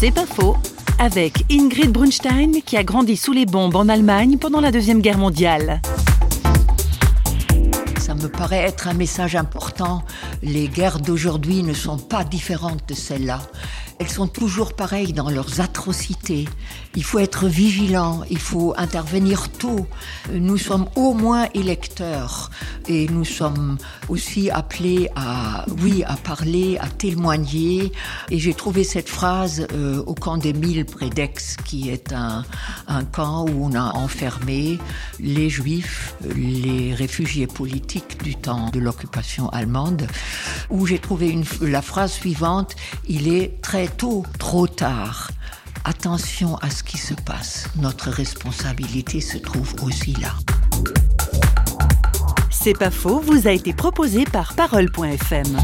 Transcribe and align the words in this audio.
C'est 0.00 0.12
pas 0.12 0.26
faux. 0.26 0.56
Avec 1.00 1.44
Ingrid 1.50 1.90
Brunstein, 1.90 2.62
qui 2.64 2.76
a 2.76 2.84
grandi 2.84 3.16
sous 3.16 3.32
les 3.32 3.46
bombes 3.46 3.74
en 3.74 3.88
Allemagne 3.88 4.38
pendant 4.38 4.60
la 4.60 4.70
Deuxième 4.70 5.00
Guerre 5.00 5.18
mondiale. 5.18 5.80
Ça 7.98 8.14
me 8.14 8.28
paraît 8.28 8.62
être 8.62 8.86
un 8.86 8.94
message 8.94 9.34
important. 9.34 10.04
Les 10.40 10.68
guerres 10.68 11.00
d'aujourd'hui 11.00 11.64
ne 11.64 11.74
sont 11.74 11.98
pas 11.98 12.22
différentes 12.22 12.88
de 12.88 12.94
celles-là. 12.94 13.40
Elles 14.00 14.08
sont 14.08 14.28
toujours 14.28 14.74
pareilles 14.74 15.12
dans 15.12 15.28
leurs 15.28 15.60
atrocités. 15.60 16.48
Il 16.94 17.02
faut 17.02 17.18
être 17.18 17.46
vigilant, 17.46 18.22
il 18.30 18.38
faut 18.38 18.72
intervenir 18.76 19.50
tôt. 19.50 19.86
Nous 20.32 20.56
sommes 20.56 20.86
au 20.94 21.14
moins 21.14 21.48
électeurs 21.54 22.50
et 22.86 23.08
nous 23.08 23.24
sommes 23.24 23.76
aussi 24.08 24.50
appelés 24.50 25.10
à, 25.16 25.66
oui, 25.82 26.04
à 26.04 26.14
parler, 26.14 26.78
à 26.80 26.86
témoigner. 26.88 27.92
Et 28.30 28.38
j'ai 28.38 28.54
trouvé 28.54 28.84
cette 28.84 29.08
phrase 29.08 29.66
euh, 29.72 30.02
au 30.06 30.14
camp 30.14 30.36
des 30.36 30.52
Mille 30.52 30.84
près 30.84 31.10
d'Aix, 31.10 31.34
qui 31.64 31.90
est 31.90 32.12
un, 32.12 32.44
un 32.86 33.04
camp 33.04 33.46
où 33.48 33.64
on 33.64 33.74
a 33.74 33.96
enfermé 33.96 34.78
les 35.18 35.50
juifs, 35.50 36.14
les 36.36 36.94
réfugiés 36.94 37.48
politiques 37.48 38.22
du 38.22 38.36
temps 38.36 38.70
de 38.70 38.78
l'occupation 38.78 39.48
allemande, 39.48 40.06
où 40.70 40.86
j'ai 40.86 41.00
trouvé 41.00 41.30
une, 41.30 41.44
la 41.62 41.82
phrase 41.82 42.12
suivante, 42.12 42.76
il 43.08 43.28
est 43.28 43.60
très 43.60 43.87
tôt, 43.88 44.24
trop 44.38 44.66
tard. 44.66 45.30
Attention 45.84 46.56
à 46.58 46.70
ce 46.70 46.82
qui 46.82 46.98
se 46.98 47.14
passe. 47.14 47.68
Notre 47.76 48.10
responsabilité 48.10 49.20
se 49.20 49.38
trouve 49.38 49.74
aussi 49.82 50.12
là. 50.14 50.34
C'est 52.50 52.76
pas 52.76 52.90
faux, 52.90 53.20
vous 53.20 53.46
a 53.46 53.52
été 53.52 53.72
proposé 53.72 54.24
par 54.24 54.54
Parole.fm. 54.54 55.56